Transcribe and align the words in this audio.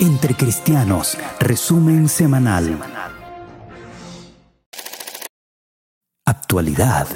Entre 0.00 0.34
Cristianos, 0.34 1.18
resumen 1.38 2.08
semanal. 2.08 2.78
Actualidad. 6.24 7.06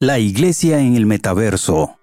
La 0.00 0.18
Iglesia 0.18 0.80
en 0.80 0.96
el 0.96 1.06
Metaverso. 1.06 1.94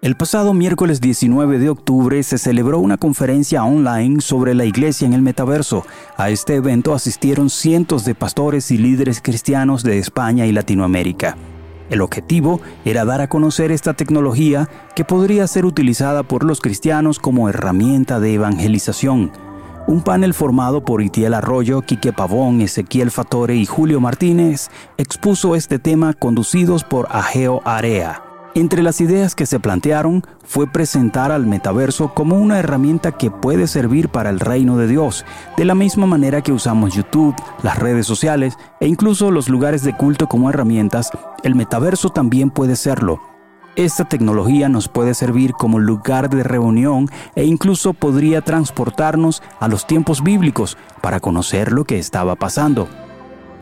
El 0.00 0.16
pasado 0.16 0.54
miércoles 0.54 1.00
19 1.00 1.58
de 1.58 1.68
octubre 1.68 2.22
se 2.22 2.38
celebró 2.38 2.78
una 2.78 2.96
conferencia 2.96 3.64
online 3.64 4.20
sobre 4.20 4.54
la 4.54 4.66
Iglesia 4.66 5.04
en 5.04 5.14
el 5.14 5.22
Metaverso. 5.22 5.84
A 6.16 6.30
este 6.30 6.54
evento 6.54 6.94
asistieron 6.94 7.50
cientos 7.50 8.04
de 8.04 8.14
pastores 8.14 8.70
y 8.70 8.78
líderes 8.78 9.20
cristianos 9.20 9.82
de 9.82 9.98
España 9.98 10.46
y 10.46 10.52
Latinoamérica. 10.52 11.36
El 11.90 12.02
objetivo 12.02 12.60
era 12.84 13.04
dar 13.04 13.20
a 13.20 13.28
conocer 13.28 13.72
esta 13.72 13.94
tecnología 13.94 14.68
que 14.94 15.04
podría 15.04 15.46
ser 15.46 15.64
utilizada 15.64 16.22
por 16.22 16.44
los 16.44 16.60
cristianos 16.60 17.18
como 17.18 17.48
herramienta 17.48 18.20
de 18.20 18.34
evangelización. 18.34 19.32
Un 19.86 20.02
panel 20.02 20.34
formado 20.34 20.84
por 20.84 21.00
Itiel 21.00 21.32
Arroyo, 21.32 21.80
Quique 21.80 22.12
Pavón, 22.12 22.60
Ezequiel 22.60 23.10
Fatore 23.10 23.56
y 23.56 23.64
Julio 23.64 24.00
Martínez 24.00 24.68
expuso 24.98 25.56
este 25.56 25.78
tema 25.78 26.12
conducidos 26.12 26.84
por 26.84 27.08
Ageo 27.10 27.62
Area. 27.64 28.27
Entre 28.54 28.82
las 28.82 29.00
ideas 29.00 29.34
que 29.34 29.46
se 29.46 29.60
plantearon 29.60 30.24
fue 30.44 30.66
presentar 30.66 31.30
al 31.30 31.46
metaverso 31.46 32.14
como 32.14 32.36
una 32.36 32.58
herramienta 32.58 33.12
que 33.12 33.30
puede 33.30 33.66
servir 33.66 34.08
para 34.08 34.30
el 34.30 34.40
reino 34.40 34.76
de 34.78 34.88
Dios, 34.88 35.24
de 35.56 35.64
la 35.64 35.74
misma 35.74 36.06
manera 36.06 36.40
que 36.40 36.52
usamos 36.52 36.94
YouTube, 36.94 37.36
las 37.62 37.78
redes 37.78 38.06
sociales 38.06 38.54
e 38.80 38.88
incluso 38.88 39.30
los 39.30 39.48
lugares 39.48 39.82
de 39.82 39.96
culto 39.96 40.26
como 40.26 40.48
herramientas, 40.48 41.10
el 41.44 41.54
metaverso 41.54 42.08
también 42.08 42.50
puede 42.50 42.74
serlo. 42.74 43.20
Esta 43.76 44.06
tecnología 44.06 44.68
nos 44.68 44.88
puede 44.88 45.14
servir 45.14 45.52
como 45.52 45.78
lugar 45.78 46.28
de 46.28 46.42
reunión 46.42 47.08
e 47.36 47.44
incluso 47.44 47.92
podría 47.92 48.40
transportarnos 48.40 49.40
a 49.60 49.68
los 49.68 49.86
tiempos 49.86 50.24
bíblicos 50.24 50.76
para 51.00 51.20
conocer 51.20 51.70
lo 51.70 51.84
que 51.84 51.98
estaba 51.98 52.34
pasando. 52.34 52.88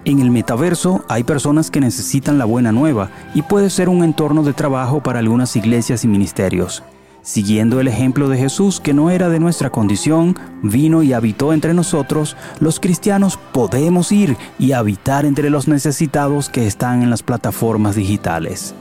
En 0.07 0.21
el 0.21 0.31
metaverso 0.31 1.05
hay 1.09 1.25
personas 1.25 1.69
que 1.69 1.81
necesitan 1.81 2.39
la 2.39 2.45
buena 2.45 2.71
nueva 2.71 3.11
y 3.35 3.43
puede 3.43 3.71
ser 3.71 3.89
un 3.89 4.05
entorno 4.05 4.45
de 4.45 4.53
trabajo 4.53 5.03
para 5.03 5.19
algunas 5.19 5.57
iglesias 5.57 6.05
y 6.05 6.07
ministerios. 6.07 6.85
Siguiendo 7.23 7.81
el 7.81 7.89
ejemplo 7.89 8.29
de 8.29 8.39
Jesús, 8.39 8.79
que 8.79 8.95
no 8.95 9.11
era 9.11 9.29
de 9.29 9.41
nuestra 9.41 9.71
condición, 9.71 10.37
vino 10.63 11.03
y 11.03 11.13
habitó 11.13 11.53
entre 11.53 11.75
nosotros, 11.75 12.37
los 12.61 12.79
cristianos 12.79 13.37
podemos 13.51 14.13
ir 14.13 14.37
y 14.61 14.71
habitar 14.71 15.25
entre 15.27 15.51
los 15.51 15.67
necesitados 15.67 16.51
que 16.51 16.69
están 16.69 17.03
en 17.03 17.11
las 17.11 17.25
plataformas 17.25 17.97
digitales. 17.97 18.77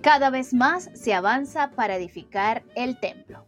Cada 0.00 0.30
vez 0.30 0.54
más 0.54 0.90
se 0.94 1.12
avanza 1.12 1.72
para 1.74 1.96
edificar 1.96 2.62
el 2.76 3.00
templo. 3.00 3.44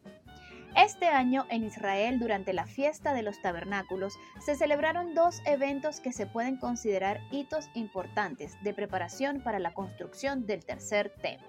Este 0.77 1.07
año 1.07 1.47
en 1.49 1.65
Israel, 1.65 2.19
durante 2.19 2.53
la 2.53 2.67
fiesta 2.67 3.15
de 3.15 3.23
los 3.23 3.41
tabernáculos, 3.41 4.19
se 4.45 4.57
celebraron 4.57 5.15
dos 5.15 5.41
eventos 5.47 6.01
que 6.01 6.13
se 6.13 6.27
pueden 6.27 6.59
considerar 6.59 7.23
hitos 7.31 7.71
importantes 7.73 8.63
de 8.63 8.75
preparación 8.75 9.41
para 9.41 9.59
la 9.59 9.73
construcción 9.73 10.45
del 10.45 10.67
tercer 10.67 11.15
templo. 11.23 11.49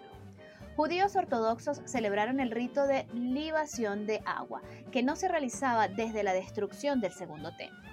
Judíos 0.77 1.17
ortodoxos 1.17 1.81
celebraron 1.83 2.39
el 2.39 2.51
rito 2.51 2.87
de 2.87 3.05
libación 3.13 4.05
de 4.05 4.21
agua, 4.25 4.61
que 4.93 5.03
no 5.03 5.17
se 5.17 5.27
realizaba 5.27 5.89
desde 5.89 6.23
la 6.23 6.31
destrucción 6.31 7.01
del 7.01 7.11
segundo 7.11 7.53
templo. 7.57 7.89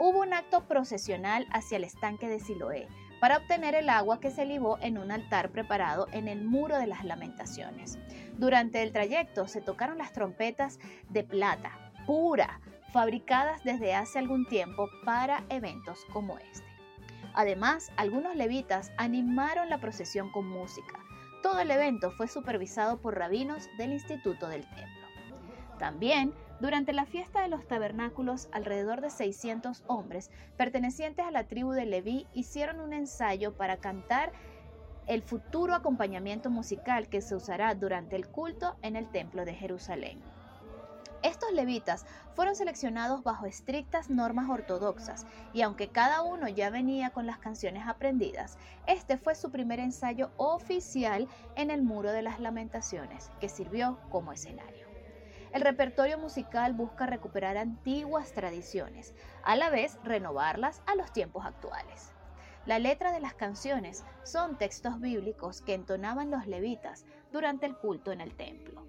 Hubo 0.00 0.18
un 0.20 0.34
acto 0.34 0.66
procesional 0.66 1.46
hacia 1.52 1.76
el 1.76 1.84
estanque 1.84 2.28
de 2.28 2.40
Siloé, 2.40 2.88
para 3.26 3.38
obtener 3.38 3.74
el 3.74 3.88
agua 3.88 4.20
que 4.20 4.30
se 4.30 4.46
libó 4.46 4.78
en 4.80 4.98
un 4.98 5.10
altar 5.10 5.50
preparado 5.50 6.06
en 6.12 6.28
el 6.28 6.44
muro 6.44 6.78
de 6.78 6.86
las 6.86 7.04
lamentaciones. 7.04 7.98
Durante 8.38 8.84
el 8.84 8.92
trayecto 8.92 9.48
se 9.48 9.60
tocaron 9.60 9.98
las 9.98 10.12
trompetas 10.12 10.78
de 11.08 11.24
plata 11.24 11.72
pura, 12.06 12.60
fabricadas 12.92 13.64
desde 13.64 13.96
hace 13.96 14.20
algún 14.20 14.46
tiempo 14.46 14.88
para 15.04 15.42
eventos 15.48 16.04
como 16.12 16.38
este. 16.38 16.68
Además, 17.34 17.90
algunos 17.96 18.36
levitas 18.36 18.92
animaron 18.96 19.70
la 19.70 19.80
procesión 19.80 20.30
con 20.30 20.48
música. 20.48 21.00
Todo 21.42 21.58
el 21.58 21.72
evento 21.72 22.12
fue 22.12 22.28
supervisado 22.28 22.98
por 22.98 23.18
rabinos 23.18 23.68
del 23.76 23.92
Instituto 23.92 24.46
del 24.46 24.62
Templo. 24.68 25.08
También 25.80 26.32
durante 26.58 26.92
la 26.92 27.04
fiesta 27.04 27.42
de 27.42 27.48
los 27.48 27.66
tabernáculos, 27.66 28.48
alrededor 28.52 29.00
de 29.00 29.10
600 29.10 29.84
hombres 29.86 30.30
pertenecientes 30.56 31.26
a 31.26 31.30
la 31.30 31.44
tribu 31.44 31.72
de 31.72 31.84
Leví 31.84 32.26
hicieron 32.32 32.80
un 32.80 32.92
ensayo 32.92 33.54
para 33.54 33.76
cantar 33.76 34.32
el 35.06 35.22
futuro 35.22 35.74
acompañamiento 35.74 36.50
musical 36.50 37.08
que 37.08 37.20
se 37.20 37.34
usará 37.34 37.74
durante 37.74 38.16
el 38.16 38.26
culto 38.28 38.76
en 38.82 38.96
el 38.96 39.08
Templo 39.10 39.44
de 39.44 39.54
Jerusalén. 39.54 40.20
Estos 41.22 41.52
levitas 41.52 42.06
fueron 42.34 42.54
seleccionados 42.54 43.22
bajo 43.22 43.46
estrictas 43.46 44.10
normas 44.10 44.48
ortodoxas 44.48 45.26
y 45.52 45.62
aunque 45.62 45.88
cada 45.88 46.22
uno 46.22 46.48
ya 46.48 46.70
venía 46.70 47.10
con 47.10 47.26
las 47.26 47.38
canciones 47.38 47.86
aprendidas, 47.86 48.58
este 48.86 49.16
fue 49.16 49.34
su 49.34 49.50
primer 49.50 49.80
ensayo 49.80 50.30
oficial 50.36 51.28
en 51.56 51.70
el 51.70 51.82
Muro 51.82 52.12
de 52.12 52.22
las 52.22 52.38
Lamentaciones, 52.38 53.30
que 53.40 53.48
sirvió 53.48 53.98
como 54.10 54.32
escenario. 54.32 54.85
El 55.56 55.62
repertorio 55.62 56.18
musical 56.18 56.74
busca 56.74 57.06
recuperar 57.06 57.56
antiguas 57.56 58.32
tradiciones, 58.32 59.14
a 59.42 59.56
la 59.56 59.70
vez 59.70 59.96
renovarlas 60.04 60.82
a 60.84 60.94
los 60.96 61.10
tiempos 61.14 61.46
actuales. 61.46 62.12
La 62.66 62.78
letra 62.78 63.10
de 63.10 63.20
las 63.20 63.32
canciones 63.32 64.04
son 64.22 64.58
textos 64.58 65.00
bíblicos 65.00 65.62
que 65.62 65.72
entonaban 65.72 66.30
los 66.30 66.46
levitas 66.46 67.06
durante 67.32 67.64
el 67.64 67.74
culto 67.74 68.12
en 68.12 68.20
el 68.20 68.36
templo. 68.36 68.82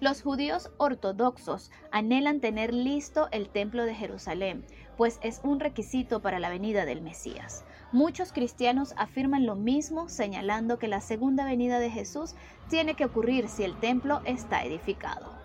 Los 0.00 0.20
judíos 0.20 0.70
ortodoxos 0.76 1.70
anhelan 1.90 2.40
tener 2.40 2.74
listo 2.74 3.28
el 3.32 3.48
templo 3.48 3.86
de 3.86 3.94
Jerusalén, 3.94 4.66
pues 4.98 5.18
es 5.22 5.40
un 5.42 5.60
requisito 5.60 6.20
para 6.20 6.40
la 6.40 6.50
venida 6.50 6.84
del 6.84 7.00
Mesías. 7.00 7.64
Muchos 7.90 8.34
cristianos 8.34 8.92
afirman 8.98 9.46
lo 9.46 9.56
mismo, 9.56 10.10
señalando 10.10 10.78
que 10.78 10.88
la 10.88 11.00
segunda 11.00 11.46
venida 11.46 11.78
de 11.78 11.88
Jesús 11.88 12.34
tiene 12.68 12.96
que 12.96 13.06
ocurrir 13.06 13.48
si 13.48 13.64
el 13.64 13.80
templo 13.80 14.20
está 14.26 14.62
edificado. 14.62 15.41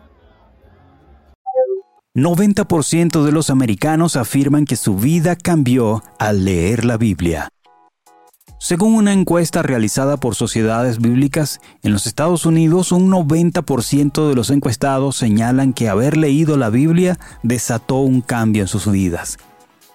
90% 2.17 3.23
de 3.23 3.31
los 3.31 3.51
americanos 3.51 4.16
afirman 4.16 4.66
que 4.66 4.75
su 4.75 4.95
vida 4.95 5.35
cambió 5.35 6.03
al 6.17 6.45
leer 6.45 6.83
la 6.83 6.97
Biblia. 6.97 7.50
Según 8.59 8.95
una 8.95 9.13
encuesta 9.13 9.61
realizada 9.61 10.17
por 10.17 10.33
sociedades 10.33 10.97
bíblicas, 10.97 11.59
en 11.83 11.94
los 11.94 12.07
Estados 12.07 12.47
Unidos 12.47 12.91
un 12.91 13.11
90% 13.11 14.29
de 14.29 14.33
los 14.33 14.50
encuestados 14.50 15.16
señalan 15.16 15.73
que 15.73 15.89
haber 15.89 16.17
leído 16.17 16.57
la 16.57 16.72
Biblia 16.72 17.19
desató 17.44 18.00
un 18.00 18.22
cambio 18.22 18.63
en 18.63 18.67
sus 18.67 18.91
vidas. 18.91 19.38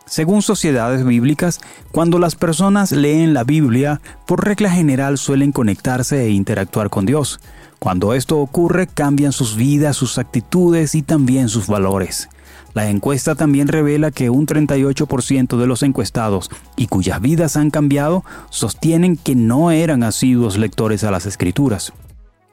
Según 0.07 0.43
sociedades 0.43 1.05
bíblicas, 1.05 1.61
cuando 1.91 2.19
las 2.19 2.37
personas 2.37 2.93
leen 2.93 3.35
la 3.35 3.45
Biblia, 3.45 4.01
por 4.27 4.45
regla 4.45 4.71
general 4.71 5.17
suelen 5.19 5.53
conectarse 5.53 6.23
e 6.25 6.31
interactuar 6.31 6.91
con 6.91 7.07
Dios. 7.07 7.41
Cuando 7.79 8.15
esto 8.15 8.39
ocurre, 8.39 8.87
cambian 8.87 9.33
sus 9.33 9.57
vidas, 9.57 9.97
sus 9.97 10.19
actitudes 10.19 10.95
y 10.95 11.03
también 11.03 11.49
sus 11.49 11.67
valores. 11.67 12.29
La 12.75 12.89
encuesta 12.89 13.35
también 13.35 13.69
revela 13.69 14.11
que 14.11 14.31
un 14.31 14.47
38% 14.47 15.59
de 15.59 15.67
los 15.67 15.83
encuestados 15.83 16.51
y 16.77 16.87
cuyas 16.87 17.21
vidas 17.21 17.57
han 17.57 17.71
cambiado 17.71 18.25
sostienen 18.51 19.17
que 19.17 19.35
no 19.35 19.71
eran 19.71 20.03
asiduos 20.03 20.57
lectores 20.57 21.05
a 21.05 21.11
las 21.11 21.27
escrituras. 21.27 21.93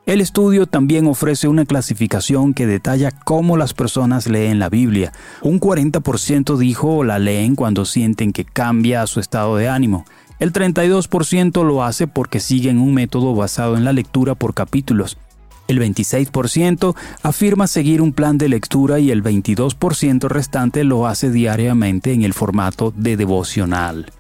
El 0.10 0.22
estudio 0.22 0.66
también 0.66 1.06
ofrece 1.06 1.48
una 1.48 1.66
clasificación 1.66 2.56
que 2.56 2.66
detalla 2.66 3.12
cómo 3.12 3.58
las 3.58 3.76
personas 3.76 4.28
leen 4.28 4.58
la 4.58 4.68
Biblia. 4.68 5.14
Un 5.44 5.60
40% 5.60 6.58
dijo 6.58 7.04
la 7.04 7.20
leen 7.20 7.54
cuando 7.56 7.86
sienten 7.86 8.34
que 8.34 8.44
cambia 8.44 9.06
su 9.06 9.20
estado 9.20 9.56
de 9.56 9.70
ánimo. 9.70 10.06
El 10.40 10.52
32% 10.52 11.64
lo 11.64 11.84
hace 11.84 12.08
porque 12.08 12.40
siguen 12.40 12.80
un 12.80 12.96
método 12.96 13.36
basado 13.36 13.78
en 13.78 13.86
la 13.86 13.94
lectura 13.94 14.34
por 14.34 14.56
capítulos. 14.56 15.20
El 15.68 15.80
26% 15.80 16.96
afirma 17.22 17.68
seguir 17.68 18.02
un 18.02 18.12
plan 18.12 18.40
de 18.40 18.50
lectura 18.50 18.98
y 18.98 19.12
el 19.12 19.24
22% 19.24 20.28
restante 20.28 20.86
lo 20.86 21.06
hace 21.06 21.30
diariamente 21.30 22.14
en 22.14 22.24
el 22.24 22.34
formato 22.34 22.92
de 22.98 23.16
devocional. 23.16 24.12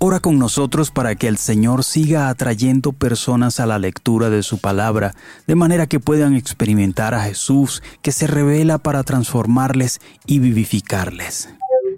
Ora 0.00 0.20
con 0.20 0.38
nosotros 0.38 0.92
para 0.92 1.16
que 1.16 1.26
el 1.26 1.38
Señor 1.38 1.82
siga 1.82 2.28
atrayendo 2.28 2.92
personas 2.92 3.58
a 3.58 3.66
la 3.66 3.80
lectura 3.80 4.30
de 4.30 4.44
su 4.44 4.58
palabra, 4.58 5.12
de 5.48 5.56
manera 5.56 5.88
que 5.88 5.98
puedan 5.98 6.36
experimentar 6.36 7.14
a 7.14 7.22
Jesús 7.24 7.82
que 8.00 8.12
se 8.12 8.28
revela 8.28 8.78
para 8.78 9.02
transformarles 9.02 9.98
y 10.24 10.38
vivificarles. 10.38 11.48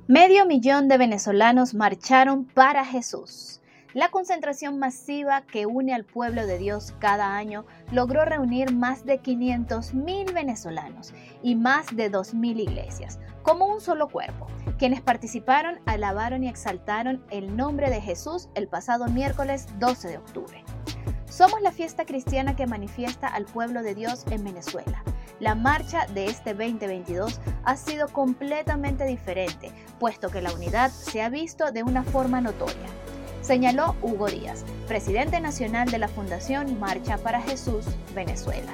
Medio 0.08 0.46
millón 0.46 0.88
de 0.88 0.96
venezolanos 0.96 1.74
marcharon 1.74 2.46
para 2.46 2.86
Jesús. 2.86 3.59
La 3.92 4.08
concentración 4.08 4.78
masiva 4.78 5.42
que 5.42 5.66
une 5.66 5.92
al 5.92 6.04
pueblo 6.04 6.46
de 6.46 6.58
Dios 6.58 6.94
cada 7.00 7.36
año 7.36 7.66
logró 7.90 8.24
reunir 8.24 8.72
más 8.72 9.04
de 9.04 9.20
500.000 9.20 10.32
venezolanos 10.32 11.12
y 11.42 11.56
más 11.56 11.86
de 11.96 12.08
2.000 12.08 12.60
iglesias, 12.60 13.18
como 13.42 13.66
un 13.66 13.80
solo 13.80 14.08
cuerpo. 14.08 14.46
Quienes 14.78 15.00
participaron 15.00 15.80
alabaron 15.86 16.44
y 16.44 16.48
exaltaron 16.48 17.24
el 17.30 17.56
nombre 17.56 17.90
de 17.90 18.00
Jesús 18.00 18.48
el 18.54 18.68
pasado 18.68 19.06
miércoles 19.06 19.66
12 19.80 20.06
de 20.06 20.18
octubre. 20.18 20.64
Somos 21.28 21.60
la 21.60 21.72
fiesta 21.72 22.04
cristiana 22.04 22.54
que 22.54 22.68
manifiesta 22.68 23.26
al 23.26 23.44
pueblo 23.44 23.82
de 23.82 23.96
Dios 23.96 24.24
en 24.30 24.44
Venezuela. 24.44 25.02
La 25.40 25.56
marcha 25.56 26.06
de 26.14 26.26
este 26.26 26.54
2022 26.54 27.40
ha 27.64 27.76
sido 27.76 28.06
completamente 28.06 29.04
diferente, 29.04 29.72
puesto 29.98 30.28
que 30.28 30.42
la 30.42 30.52
unidad 30.52 30.92
se 30.92 31.22
ha 31.22 31.28
visto 31.28 31.72
de 31.72 31.82
una 31.82 32.04
forma 32.04 32.40
notoria. 32.40 32.86
Señaló 33.50 33.96
Hugo 34.00 34.28
Díaz, 34.28 34.64
presidente 34.86 35.40
nacional 35.40 35.90
de 35.90 35.98
la 35.98 36.06
Fundación 36.06 36.78
Marcha 36.78 37.18
para 37.18 37.42
Jesús, 37.42 37.84
Venezuela. 38.14 38.70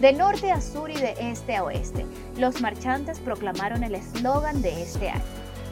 De 0.00 0.12
norte 0.12 0.50
a 0.50 0.60
sur 0.60 0.90
y 0.90 0.96
de 0.96 1.14
este 1.20 1.54
a 1.54 1.62
oeste, 1.62 2.04
los 2.36 2.60
marchantes 2.60 3.20
proclamaron 3.20 3.84
el 3.84 3.94
eslogan 3.94 4.62
de 4.62 4.82
este 4.82 5.10
año. 5.10 5.22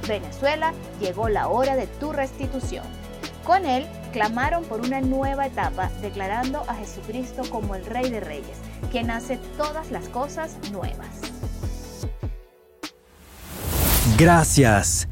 Venezuela, 0.07 0.73
llegó 1.01 1.29
la 1.29 1.49
hora 1.49 1.75
de 1.75 1.89
tu 1.89 2.13
restitución. 2.13 2.85
Con 3.45 3.67
él, 3.67 3.89
clamaron 4.13 4.63
por 4.63 4.83
una 4.83 5.01
nueva 5.01 5.49
etapa, 5.49 5.91
declarando 6.01 6.61
a 6.69 6.77
Jesucristo 6.77 7.43
como 7.51 7.75
el 7.75 7.85
Rey 7.85 8.09
de 8.09 8.21
Reyes, 8.21 8.59
quien 8.93 9.11
hace 9.11 9.37
todas 9.57 9.91
las 9.91 10.09
cosas 10.11 10.57
nuevas. 10.71 11.09
Gracias. 14.17 15.09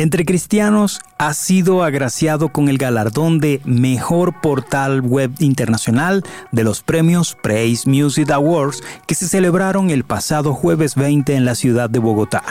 Entre 0.00 0.24
cristianos 0.24 0.98
ha 1.18 1.34
sido 1.34 1.82
agraciado 1.82 2.48
con 2.48 2.70
el 2.70 2.78
galardón 2.78 3.38
de 3.38 3.60
Mejor 3.66 4.40
Portal 4.40 5.02
Web 5.02 5.32
Internacional 5.40 6.24
de 6.52 6.64
los 6.64 6.80
premios 6.80 7.36
Praise 7.42 7.86
Music 7.86 8.30
Awards 8.30 8.82
que 9.06 9.14
se 9.14 9.28
celebraron 9.28 9.90
el 9.90 10.04
pasado 10.04 10.54
jueves 10.54 10.94
20 10.94 11.34
en 11.34 11.44
la 11.44 11.54
ciudad 11.54 11.90
de 11.90 11.98
Bogotá. 11.98 12.42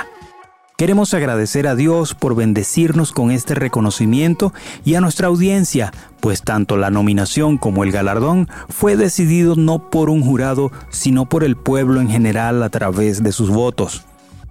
Queremos 0.78 1.16
agradecer 1.16 1.66
a 1.66 1.74
Dios 1.74 2.14
por 2.14 2.36
bendecirnos 2.36 3.12
con 3.12 3.32
este 3.32 3.56
reconocimiento 3.56 4.54
y 4.86 4.94
a 4.94 5.02
nuestra 5.02 5.26
audiencia, 5.26 5.92
pues 6.20 6.44
tanto 6.44 6.78
la 6.78 6.92
nominación 6.92 7.58
como 7.58 7.84
el 7.84 7.92
galardón 7.92 8.48
fue 8.70 8.96
decidido 8.96 9.56
no 9.56 9.90
por 9.90 10.12
un 10.12 10.22
jurado, 10.22 10.72
sino 10.92 11.26
por 11.28 11.44
el 11.44 11.56
pueblo 11.56 12.00
en 12.00 12.12
general 12.12 12.62
a 12.62 12.70
través 12.70 13.24
de 13.24 13.32
sus 13.32 13.50
votos. 13.50 14.06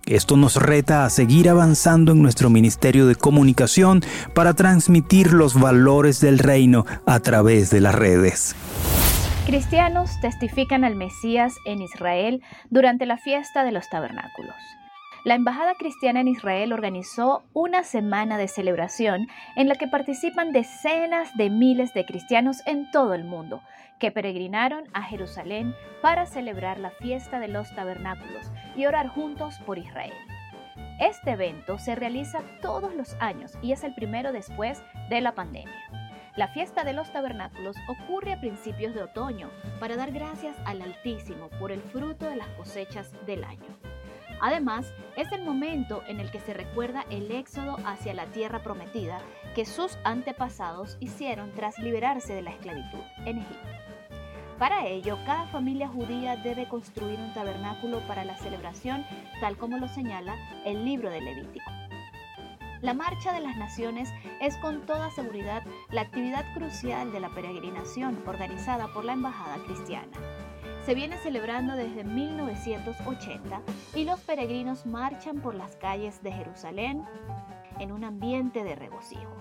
Esto 0.08 0.38
nos 0.38 0.56
reta 0.56 1.04
a 1.04 1.10
seguir 1.10 1.50
avanzando 1.50 2.12
en 2.12 2.22
nuestro 2.22 2.48
Ministerio 2.48 3.06
de 3.06 3.14
Comunicación 3.14 4.00
para 4.34 4.54
transmitir 4.54 5.34
los 5.34 5.52
valores 5.52 6.20
del 6.22 6.38
reino 6.38 6.86
a 7.04 7.20
través 7.20 7.68
de 7.68 7.82
las 7.82 7.94
redes. 7.94 8.56
Cristianos 9.44 10.18
testifican 10.22 10.84
al 10.84 10.94
Mesías 10.94 11.54
en 11.66 11.82
Israel 11.82 12.42
durante 12.70 13.04
la 13.04 13.18
fiesta 13.18 13.64
de 13.64 13.72
los 13.72 13.86
tabernáculos. 13.90 14.56
La 15.24 15.34
Embajada 15.34 15.74
Cristiana 15.74 16.20
en 16.20 16.28
Israel 16.28 16.72
organizó 16.72 17.42
una 17.52 17.82
semana 17.82 18.38
de 18.38 18.46
celebración 18.46 19.26
en 19.56 19.68
la 19.68 19.74
que 19.74 19.88
participan 19.88 20.52
decenas 20.52 21.36
de 21.36 21.50
miles 21.50 21.92
de 21.92 22.04
cristianos 22.04 22.62
en 22.66 22.90
todo 22.92 23.14
el 23.14 23.24
mundo, 23.24 23.60
que 23.98 24.12
peregrinaron 24.12 24.84
a 24.92 25.02
Jerusalén 25.02 25.74
para 26.02 26.26
celebrar 26.26 26.78
la 26.78 26.90
fiesta 26.90 27.40
de 27.40 27.48
los 27.48 27.74
tabernáculos 27.74 28.52
y 28.76 28.86
orar 28.86 29.08
juntos 29.08 29.58
por 29.66 29.78
Israel. 29.78 30.14
Este 31.00 31.32
evento 31.32 31.78
se 31.78 31.96
realiza 31.96 32.42
todos 32.62 32.94
los 32.94 33.16
años 33.18 33.58
y 33.60 33.72
es 33.72 33.82
el 33.82 33.94
primero 33.94 34.32
después 34.32 34.82
de 35.10 35.20
la 35.20 35.32
pandemia. 35.32 35.74
La 36.36 36.46
fiesta 36.46 36.84
de 36.84 36.92
los 36.92 37.10
tabernáculos 37.12 37.76
ocurre 37.88 38.32
a 38.32 38.40
principios 38.40 38.94
de 38.94 39.02
otoño 39.02 39.50
para 39.80 39.96
dar 39.96 40.12
gracias 40.12 40.56
al 40.64 40.80
Altísimo 40.82 41.48
por 41.58 41.72
el 41.72 41.80
fruto 41.80 42.26
de 42.30 42.36
las 42.36 42.48
cosechas 42.50 43.12
del 43.26 43.42
año. 43.42 43.87
Además, 44.40 44.92
es 45.16 45.30
el 45.32 45.42
momento 45.42 46.02
en 46.06 46.20
el 46.20 46.30
que 46.30 46.40
se 46.40 46.54
recuerda 46.54 47.04
el 47.10 47.30
éxodo 47.32 47.76
hacia 47.84 48.14
la 48.14 48.26
tierra 48.26 48.62
prometida 48.62 49.20
que 49.54 49.64
sus 49.64 49.98
antepasados 50.04 50.96
hicieron 51.00 51.52
tras 51.52 51.78
liberarse 51.78 52.34
de 52.34 52.42
la 52.42 52.50
esclavitud 52.50 53.00
en 53.24 53.38
Egipto. 53.38 53.68
Para 54.58 54.86
ello, 54.86 55.18
cada 55.24 55.46
familia 55.46 55.88
judía 55.88 56.36
debe 56.36 56.68
construir 56.68 57.18
un 57.20 57.32
tabernáculo 57.32 58.00
para 58.08 58.24
la 58.24 58.36
celebración, 58.36 59.04
tal 59.40 59.56
como 59.56 59.78
lo 59.78 59.88
señala 59.88 60.36
el 60.64 60.84
libro 60.84 61.10
de 61.10 61.20
Levítico. 61.20 61.70
La 62.80 62.94
Marcha 62.94 63.32
de 63.32 63.40
las 63.40 63.56
Naciones 63.56 64.08
es 64.40 64.56
con 64.58 64.86
toda 64.86 65.10
seguridad 65.10 65.64
la 65.90 66.02
actividad 66.02 66.44
crucial 66.54 67.10
de 67.12 67.20
la 67.20 67.28
peregrinación 67.30 68.22
organizada 68.26 68.86
por 68.92 69.04
la 69.04 69.14
Embajada 69.14 69.56
Cristiana 69.64 70.27
se 70.88 70.94
viene 70.94 71.18
celebrando 71.18 71.76
desde 71.76 72.02
1980 72.02 73.60
y 73.94 74.04
los 74.04 74.20
peregrinos 74.20 74.86
marchan 74.86 75.42
por 75.42 75.54
las 75.54 75.76
calles 75.76 76.22
de 76.22 76.32
Jerusalén 76.32 77.04
en 77.78 77.92
un 77.92 78.04
ambiente 78.04 78.64
de 78.64 78.74
regocijo. 78.74 79.36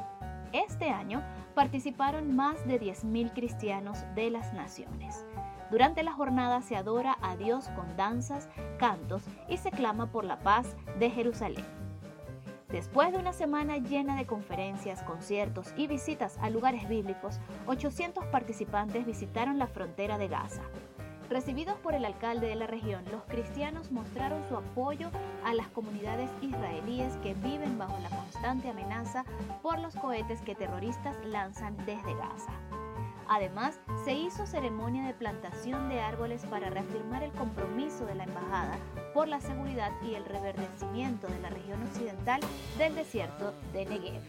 Este 0.51 0.89
año 0.89 1.23
participaron 1.55 2.35
más 2.35 2.67
de 2.67 2.81
10.000 2.81 3.31
cristianos 3.31 3.99
de 4.13 4.29
las 4.29 4.51
naciones. 4.51 5.25
Durante 5.71 6.03
la 6.03 6.11
jornada 6.11 6.61
se 6.61 6.75
adora 6.75 7.17
a 7.21 7.37
Dios 7.37 7.69
con 7.69 7.95
danzas, 7.95 8.49
cantos 8.77 9.23
y 9.47 9.55
se 9.55 9.71
clama 9.71 10.11
por 10.11 10.25
la 10.25 10.39
paz 10.39 10.75
de 10.99 11.09
Jerusalén. 11.09 11.63
Después 12.67 13.13
de 13.13 13.19
una 13.19 13.31
semana 13.31 13.77
llena 13.77 14.17
de 14.17 14.25
conferencias, 14.25 15.01
conciertos 15.03 15.73
y 15.77 15.87
visitas 15.87 16.37
a 16.41 16.49
lugares 16.49 16.89
bíblicos, 16.89 17.39
800 17.67 18.25
participantes 18.25 19.05
visitaron 19.05 19.57
la 19.57 19.67
frontera 19.67 20.17
de 20.17 20.27
Gaza, 20.27 20.63
Recibidos 21.29 21.75
por 21.79 21.93
el 21.93 22.05
alcalde 22.05 22.47
de 22.47 22.55
la 22.55 22.67
región, 22.67 23.03
los 23.11 23.23
cristianos 23.25 23.91
mostraron 23.91 24.47
su 24.47 24.55
apoyo 24.55 25.09
a 25.43 25.53
las 25.53 25.67
comunidades 25.67 26.29
israelíes 26.41 27.17
que 27.17 27.33
viven 27.33 27.77
bajo 27.77 27.97
la 27.99 28.09
constante 28.09 28.69
amenaza 28.69 29.25
por 29.61 29.77
los 29.79 29.93
cohetes 29.95 30.41
que 30.41 30.55
terroristas 30.55 31.17
lanzan 31.25 31.75
desde 31.85 32.15
Gaza. 32.15 32.53
Además, 33.27 33.77
se 34.05 34.13
hizo 34.13 34.45
ceremonia 34.45 35.05
de 35.05 35.13
plantación 35.13 35.89
de 35.89 35.99
árboles 35.99 36.45
para 36.45 36.69
reafirmar 36.69 37.23
el 37.23 37.33
compromiso 37.33 38.05
de 38.05 38.15
la 38.15 38.23
embajada 38.23 38.77
por 39.13 39.27
la 39.27 39.41
seguridad 39.41 39.91
y 40.01 40.15
el 40.15 40.23
reverdecimiento 40.23 41.27
de 41.27 41.39
la 41.39 41.49
región 41.49 41.83
occidental 41.83 42.06
del 42.77 42.93
desierto 42.93 43.53
de 43.71 43.85
Negev. 43.85 44.21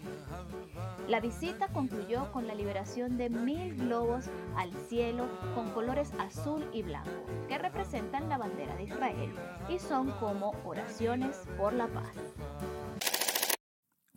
La 1.09 1.19
visita 1.19 1.67
concluyó 1.69 2.31
con 2.31 2.47
la 2.47 2.55
liberación 2.55 3.19
de 3.19 3.29
mil 3.29 3.75
globos 3.75 4.27
al 4.57 4.73
cielo 4.89 5.27
con 5.57 5.71
colores 5.71 6.13
azul 6.19 6.65
y 6.73 6.83
blanco, 6.83 7.11
que 7.49 7.59
representan 7.59 8.29
la 8.29 8.39
bandera 8.39 8.77
de 8.77 8.85
Israel 8.85 9.33
y 9.69 9.81
son 9.81 10.13
como 10.21 10.53
oraciones 10.65 11.39
por 11.57 11.73
la 11.73 11.89
paz. 11.89 12.15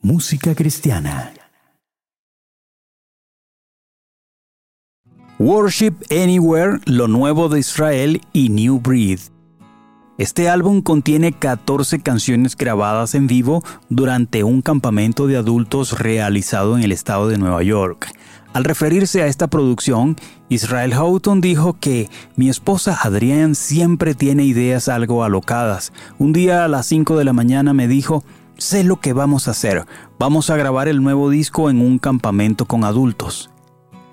Música 0.04 0.54
cristiana. 0.54 1.34
Worship 5.40 5.96
Anywhere, 6.12 6.78
lo 6.86 7.08
nuevo 7.08 7.50
de 7.50 7.60
Israel 7.60 8.22
y 8.32 8.50
New 8.50 8.80
Breed. 8.80 9.22
Este 10.22 10.50
álbum 10.50 10.84
contiene 10.84 11.32
14 11.32 12.00
canciones 12.02 12.56
grabadas 12.56 13.16
en 13.16 13.26
vivo 13.26 13.64
durante 13.90 14.44
un 14.44 14.62
campamento 14.62 15.26
de 15.26 15.36
adultos 15.36 15.98
realizado 15.98 16.78
en 16.78 16.84
el 16.84 16.92
estado 16.92 17.28
de 17.28 17.40
Nueva 17.40 17.64
York. 17.64 18.06
Al 18.54 18.64
referirse 18.64 19.24
a 19.24 19.26
esta 19.26 19.48
producción, 19.48 20.18
Israel 20.48 20.94
Houghton 20.94 21.42
dijo 21.42 21.76
que 21.80 22.08
mi 22.36 22.50
esposa 22.50 23.00
Adrienne 23.02 23.56
siempre 23.56 24.14
tiene 24.14 24.44
ideas 24.44 24.90
algo 24.90 25.24
alocadas. 25.24 25.92
Un 26.20 26.34
día 26.34 26.66
a 26.66 26.68
las 26.68 26.86
5 26.86 27.18
de 27.18 27.26
la 27.26 27.34
mañana 27.34 27.74
me 27.74 27.88
dijo, 27.88 28.24
sé 28.60 28.84
lo 28.84 29.00
que 29.00 29.14
vamos 29.14 29.48
a 29.48 29.52
hacer, 29.52 29.88
vamos 30.20 30.52
a 30.52 30.56
grabar 30.56 30.88
el 30.88 31.02
nuevo 31.02 31.32
disco 31.32 31.72
en 31.72 31.82
un 31.82 31.98
campamento 31.98 32.66
con 32.66 32.84
adultos. 32.84 33.51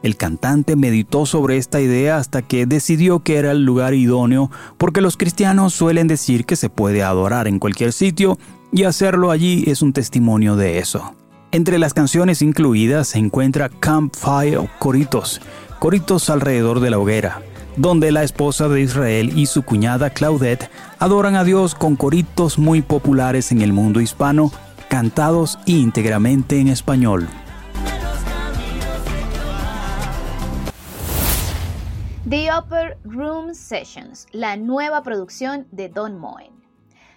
El 0.02 0.16
cantante 0.16 0.76
meditó 0.76 1.26
sobre 1.26 1.56
esta 1.56 1.80
idea 1.80 2.18
hasta 2.18 2.42
que 2.42 2.66
decidió 2.66 3.20
que 3.20 3.36
era 3.36 3.50
el 3.50 3.64
lugar 3.64 3.94
idóneo 3.94 4.50
porque 4.76 5.00
los 5.00 5.16
cristianos 5.16 5.74
suelen 5.74 6.06
decir 6.06 6.44
que 6.44 6.56
se 6.56 6.70
puede 6.70 7.02
adorar 7.02 7.48
en 7.48 7.58
cualquier 7.58 7.92
sitio 7.92 8.38
y 8.72 8.84
hacerlo 8.84 9.30
allí 9.30 9.64
es 9.66 9.82
un 9.82 9.92
testimonio 9.92 10.54
de 10.54 10.78
eso. 10.78 11.14
Entre 11.50 11.78
las 11.78 11.94
canciones 11.94 12.42
incluidas 12.42 13.08
se 13.08 13.18
encuentra 13.18 13.70
Campfire 13.70 14.68
Coritos, 14.78 15.40
Coritos 15.78 16.28
alrededor 16.30 16.80
de 16.80 16.90
la 16.90 16.98
hoguera, 16.98 17.42
donde 17.76 18.12
la 18.12 18.22
esposa 18.22 18.68
de 18.68 18.82
Israel 18.82 19.32
y 19.34 19.46
su 19.46 19.62
cuñada 19.62 20.10
Claudette 20.10 20.70
adoran 20.98 21.36
a 21.36 21.44
Dios 21.44 21.74
con 21.74 21.96
coritos 21.96 22.58
muy 22.58 22.82
populares 22.82 23.50
en 23.50 23.62
el 23.62 23.72
mundo 23.72 24.00
hispano, 24.00 24.52
cantados 24.88 25.58
íntegramente 25.64 26.60
en 26.60 26.68
español. 26.68 27.28
The 32.28 32.50
Upper 32.52 32.98
Room 33.04 33.54
Sessions, 33.54 34.26
la 34.32 34.54
nueva 34.54 35.02
producción 35.02 35.66
de 35.70 35.88
Don 35.88 36.18
Moen. 36.18 36.52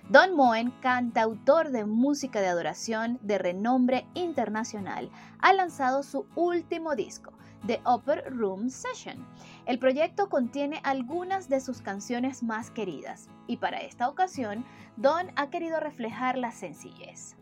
Don 0.08 0.34
Moen, 0.38 0.72
cantautor 0.80 1.72
de 1.72 1.84
música 1.84 2.40
de 2.40 2.48
adoración 2.48 3.20
de 3.22 3.38
renombre 3.38 4.08
internacional, 4.14 5.10
ha 5.40 5.52
lanzado 5.52 6.04
su 6.04 6.28
último 6.36 6.96
disco, 6.96 7.34
The 7.68 7.82
Upper 7.86 8.34
Room 8.34 8.70
Session. 8.70 9.28
El 9.66 9.80
proyecto 9.80 10.30
contiene 10.30 10.80
algunas 10.86 11.50
de 11.50 11.60
sus 11.60 11.82
canciones 11.82 12.42
más 12.42 12.72
queridas 12.72 13.28
y 13.48 13.58
para 13.58 13.82
esta 13.82 14.08
ocasión 14.08 14.64
Don 14.96 15.28
ha 15.36 15.50
querido 15.50 15.82
reflejar 15.82 16.38
la 16.38 16.54
sencillez. 16.54 17.36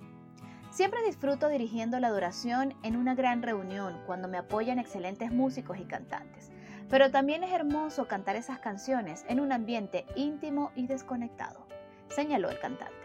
Siempre 0.72 1.06
disfruto 1.06 1.50
dirigiendo 1.50 2.00
la 2.00 2.08
adoración 2.08 2.74
en 2.82 2.96
una 2.96 3.14
gran 3.14 3.44
reunión 3.44 4.02
cuando 4.08 4.28
me 4.28 4.40
apoyan 4.40 4.80
excelentes 4.80 5.32
músicos 5.32 5.78
y 5.78 5.84
cantantes, 5.84 6.52
pero 6.90 7.12
también 7.12 7.44
es 7.44 7.52
hermoso 7.54 8.08
cantar 8.08 8.36
esas 8.36 8.60
canciones 8.60 9.26
en 9.28 9.40
un 9.40 9.52
ambiente 9.52 10.06
íntimo 10.16 10.72
y 10.76 10.88
desconectado, 10.88 11.68
señaló 12.10 12.50
el 12.50 12.60
cantante. 12.60 12.96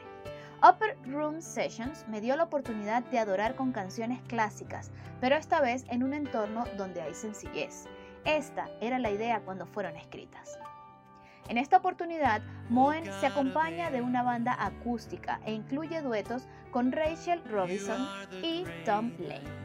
Upper 0.67 0.97
Room 1.05 1.43
Sessions 1.43 2.07
me 2.09 2.23
dio 2.23 2.37
la 2.37 2.45
oportunidad 2.45 3.03
de 3.05 3.19
adorar 3.19 3.55
con 3.55 3.73
canciones 3.73 4.23
clásicas, 4.23 4.91
pero 5.21 5.37
esta 5.37 5.61
vez 5.61 5.85
en 5.91 6.03
un 6.03 6.15
entorno 6.15 6.65
donde 6.79 7.03
hay 7.03 7.15
sencillez. 7.15 7.87
Esta 8.25 8.71
era 8.81 8.99
la 8.99 9.11
idea 9.11 9.41
cuando 9.41 9.67
fueron 9.67 9.97
escritas. 9.97 10.59
En 11.49 11.59
esta 11.59 11.77
oportunidad, 11.77 12.41
Moen 12.71 13.05
se 13.21 13.27
acompaña 13.27 13.91
de 13.91 14.01
una 14.01 14.23
banda 14.23 14.57
acústica 14.59 15.41
e 15.45 15.53
incluye 15.53 16.01
duetos 16.01 16.49
con 16.71 16.91
Rachel 16.91 17.43
Robinson 17.45 18.09
y 18.43 18.65
Tom 18.87 19.13
Lane. 19.19 19.65